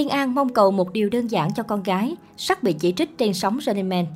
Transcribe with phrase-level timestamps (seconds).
[0.00, 3.18] Thiên An mong cầu một điều đơn giản cho con gái, sắc bị chỉ trích
[3.18, 4.06] trên sóng Running Man.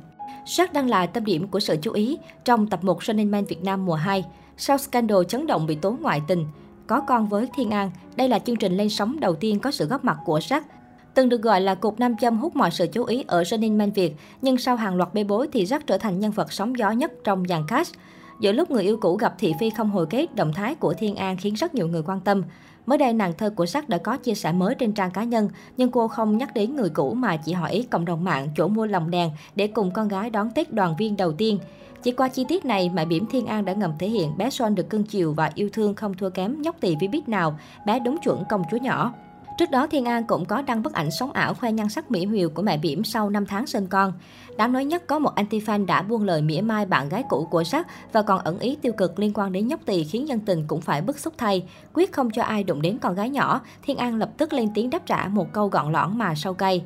[0.45, 3.63] Sắc đang là tâm điểm của sự chú ý trong tập 1 Running Man Việt
[3.63, 4.25] Nam mùa 2.
[4.57, 6.45] Sau scandal chấn động bị tố ngoại tình,
[6.87, 9.85] có con với Thiên An, đây là chương trình lên sóng đầu tiên có sự
[9.85, 10.65] góp mặt của Sắc.
[11.13, 13.91] Từng được gọi là cục nam châm hút mọi sự chú ý ở Running Man
[13.91, 16.91] Việt, nhưng sau hàng loạt bê bối thì Jack trở thành nhân vật sóng gió
[16.91, 17.93] nhất trong dàn cast.
[18.39, 21.15] Giữa lúc người yêu cũ gặp thị phi không hồi kết, động thái của Thiên
[21.15, 22.43] An khiến rất nhiều người quan tâm.
[22.85, 25.49] Mới đây, nàng thơ của Sắc đã có chia sẻ mới trên trang cá nhân,
[25.77, 28.85] nhưng cô không nhắc đến người cũ mà chỉ hỏi cộng đồng mạng chỗ mua
[28.85, 31.59] lồng đèn để cùng con gái đón Tết đoàn viên đầu tiên.
[32.03, 34.75] Chỉ qua chi tiết này, mẹ bỉm Thiên An đã ngầm thể hiện bé Son
[34.75, 37.99] được cưng chiều và yêu thương không thua kém nhóc tỳ vi biết nào, bé
[37.99, 39.13] đúng chuẩn công chúa nhỏ.
[39.57, 42.25] Trước đó, Thiên An cũng có đăng bức ảnh sống ảo khoe nhan sắc mỹ
[42.25, 44.13] miều của mẹ bỉm sau 5 tháng sinh con.
[44.57, 47.63] Đáng nói nhất có một anti-fan đã buông lời mỉa mai bạn gái cũ của
[47.63, 50.67] sắc và còn ẩn ý tiêu cực liên quan đến nhóc tỳ khiến dân tình
[50.67, 51.63] cũng phải bức xúc thay.
[51.93, 54.89] Quyết không cho ai đụng đến con gái nhỏ, Thiên An lập tức lên tiếng
[54.89, 56.83] đáp trả một câu gọn lõn mà sâu cay.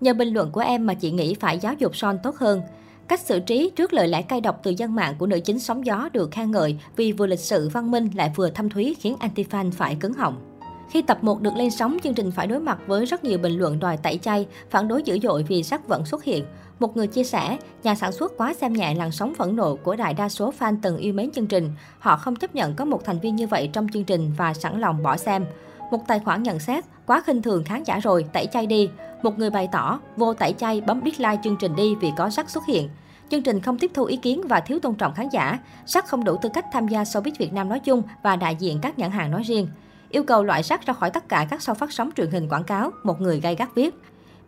[0.00, 2.62] Nhờ bình luận của em mà chị nghĩ phải giáo dục Son tốt hơn.
[3.08, 5.86] Cách xử trí trước lời lẽ cay độc từ dân mạng của nữ chính sóng
[5.86, 9.16] gió được khen ngợi vì vừa lịch sự văn minh lại vừa thâm thúy khiến
[9.20, 10.51] anti-fan phải cứng họng.
[10.92, 13.58] Khi tập 1 được lên sóng, chương trình phải đối mặt với rất nhiều bình
[13.58, 16.44] luận đòi tẩy chay, phản đối dữ dội vì sắc vẫn xuất hiện.
[16.78, 19.96] Một người chia sẻ, nhà sản xuất quá xem nhẹ làn sóng phẫn nộ của
[19.96, 21.70] đại đa số fan từng yêu mến chương trình.
[21.98, 24.80] Họ không chấp nhận có một thành viên như vậy trong chương trình và sẵn
[24.80, 25.44] lòng bỏ xem.
[25.90, 28.90] Một tài khoản nhận xét, quá khinh thường khán giả rồi, tẩy chay đi.
[29.22, 32.50] Một người bày tỏ, vô tẩy chay bấm dislike chương trình đi vì có sắc
[32.50, 32.88] xuất hiện.
[33.30, 35.58] Chương trình không tiếp thu ý kiến và thiếu tôn trọng khán giả.
[35.86, 38.78] Sắc không đủ tư cách tham gia showbiz Việt Nam nói chung và đại diện
[38.82, 39.66] các nhãn hàng nói riêng
[40.12, 42.64] yêu cầu loại rác ra khỏi tất cả các sau phát sóng truyền hình quảng
[42.64, 43.94] cáo, một người gay gắt viết.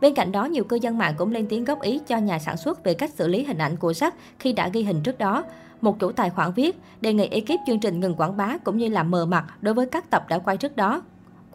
[0.01, 2.57] Bên cạnh đó, nhiều cư dân mạng cũng lên tiếng góp ý cho nhà sản
[2.57, 5.43] xuất về cách xử lý hình ảnh của rác khi đã ghi hình trước đó.
[5.81, 8.87] Một chủ tài khoản viết, đề nghị ekip chương trình ngừng quảng bá cũng như
[8.87, 11.01] làm mờ mặt đối với các tập đã quay trước đó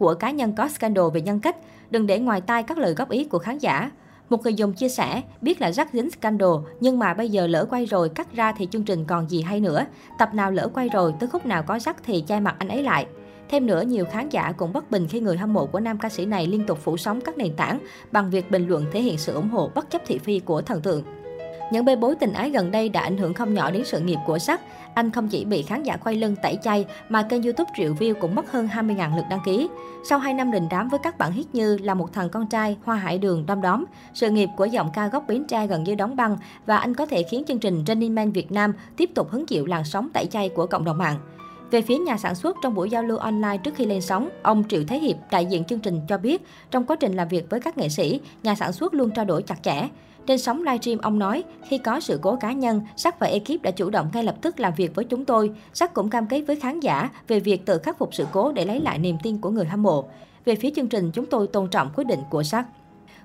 [0.01, 1.55] của cá nhân có scandal về nhân cách,
[1.89, 3.91] đừng để ngoài tai các lời góp ý của khán giả.
[4.29, 7.65] Một người dùng chia sẻ, biết là rắc dính scandal, nhưng mà bây giờ lỡ
[7.69, 9.85] quay rồi, cắt ra thì chương trình còn gì hay nữa.
[10.17, 12.83] Tập nào lỡ quay rồi, tới khúc nào có rắc thì che mặt anh ấy
[12.83, 13.05] lại.
[13.51, 16.09] Thêm nữa, nhiều khán giả cũng bất bình khi người hâm mộ của nam ca
[16.09, 17.79] sĩ này liên tục phủ sóng các nền tảng
[18.11, 20.81] bằng việc bình luận thể hiện sự ủng hộ bất chấp thị phi của thần
[20.81, 21.03] tượng.
[21.71, 24.17] Những bê bối tình ái gần đây đã ảnh hưởng không nhỏ đến sự nghiệp
[24.25, 24.61] của sắc.
[24.93, 28.13] Anh không chỉ bị khán giả quay lưng tẩy chay mà kênh youtube triệu view
[28.13, 29.69] cũng mất hơn 20.000 lượt đăng ký.
[30.09, 32.77] Sau 2 năm đình đám với các bản hit như Là một thằng con trai,
[32.83, 35.95] Hoa hải đường, Đom đóm, sự nghiệp của giọng ca gốc Bến Tre gần như
[35.95, 39.29] đóng băng và anh có thể khiến chương trình Running Man Việt Nam tiếp tục
[39.29, 41.17] hứng chịu làn sóng tẩy chay của cộng đồng mạng.
[41.71, 44.63] Về phía nhà sản xuất, trong buổi giao lưu online trước khi lên sóng, ông
[44.69, 47.59] Triệu Thế Hiệp, đại diện chương trình cho biết, trong quá trình làm việc với
[47.59, 49.87] các nghệ sĩ, nhà sản xuất luôn trao đổi chặt chẽ.
[50.27, 53.71] Trên sóng livestream, ông nói, khi có sự cố cá nhân, Sắc và ekip đã
[53.71, 55.51] chủ động ngay lập tức làm việc với chúng tôi.
[55.73, 58.65] Sắc cũng cam kết với khán giả về việc tự khắc phục sự cố để
[58.65, 60.05] lấy lại niềm tin của người hâm mộ.
[60.45, 62.65] Về phía chương trình, chúng tôi tôn trọng quyết định của Sắc.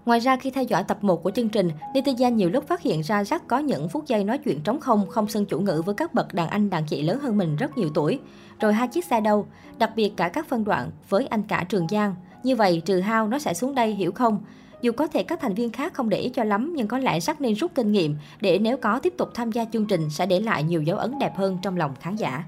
[0.06, 3.00] Ngoài ra, khi theo dõi tập 1 của chương trình, netizen nhiều lúc phát hiện
[3.00, 5.94] ra Jack có những phút giây nói chuyện trống không, không xưng chủ ngữ với
[5.94, 8.19] các bậc đàn anh đàn chị lớn hơn mình rất nhiều tuổi.
[8.61, 9.47] Rồi hai chiếc xe đâu?
[9.78, 12.15] Đặc biệt cả các phân đoạn với anh cả Trường Giang.
[12.43, 14.39] Như vậy, trừ hao nó sẽ xuống đây, hiểu không?
[14.83, 17.19] Dù có thể các thành viên khác không để ý cho lắm, nhưng có lẽ
[17.19, 20.27] Jack nên rút kinh nghiệm để nếu có tiếp tục tham gia chương trình sẽ
[20.27, 22.44] để lại nhiều dấu ấn đẹp hơn trong lòng khán giả.